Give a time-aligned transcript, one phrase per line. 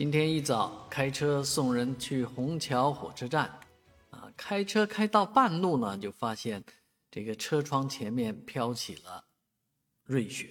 [0.00, 3.60] 今天一早开车送人去虹桥火车站，
[4.08, 6.64] 啊，开车开到半路呢，就发现
[7.10, 9.22] 这个车窗前面飘起了
[10.04, 10.48] 瑞雪，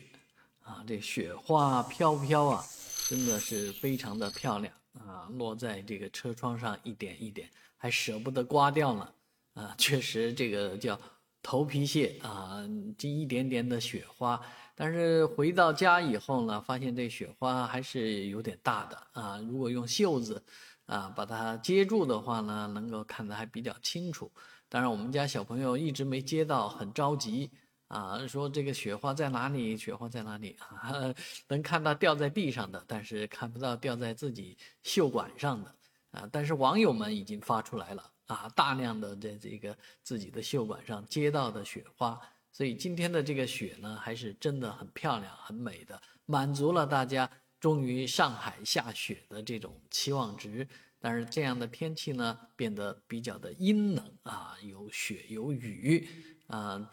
[0.62, 2.64] 啊，这雪花飘飘啊，
[3.08, 9.14] 真的是非常的漂亮啊，落在这个车窗上一点一点，还舍不得刮掉呢，
[9.56, 11.00] 啊， 确实这个叫。
[11.42, 12.60] 头皮屑啊，
[12.98, 14.40] 这一点点的雪花，
[14.82, 19.38] 但是回到家以后呢，发现这雪花还是有点大的啊。
[19.40, 20.42] 如果用袖子
[20.86, 24.32] 啊把它接住的话呢，能够看得还比较清楚。
[24.70, 27.52] 当然，我们家小朋友一直没接到，很着急
[27.90, 29.76] 啊，说这个雪花在哪里？
[29.76, 30.56] 雪花在哪里？
[30.70, 31.14] 啊
[31.50, 35.76] 能看到掉在地上的，但是看不到掉在自己袖管上的
[36.12, 36.30] 啊。
[36.32, 38.10] 但是网友们已经发出来了。
[38.28, 42.18] 啊，大量的在这个自己的袖管上接到的雪花，
[42.60, 50.68] 所以今天的这个雪呢，还是真的很漂亮、很美的，满足了大家终于上海下雪的这种期望值。
[51.00, 56.06] 但是这样的天气呢，变得比较的阴冷啊，有雪有雨
[56.48, 56.92] 啊，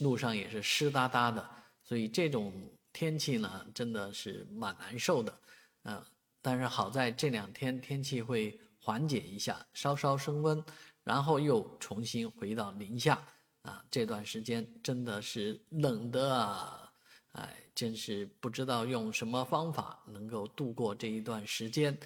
[0.00, 1.50] 路上也是湿哒哒的，
[1.82, 2.50] 所以这种
[2.90, 5.38] 天气呢，真的是蛮难受的。
[5.82, 6.02] 嗯，
[6.40, 8.58] 但是好在这两天天气会。
[8.86, 10.62] 缓解一下，稍稍升温，
[11.04, 13.26] 然后又重新回到零下
[13.64, 13.84] 啊！
[13.90, 16.92] 这段时间真的是冷的啊！
[17.32, 21.98] 哎，真是不知道用什么方法能够度过这一段时间。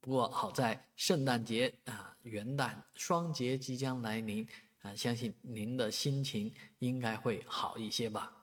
[0.00, 4.46] 不过好在圣诞节啊、元旦双节即将来临
[4.82, 8.37] 啊，相信您的心情应该会好一些吧。